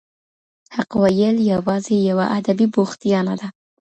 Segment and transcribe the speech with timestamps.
[0.75, 3.47] حق ویل یوازې یوه ادبي بوختیا نه ده.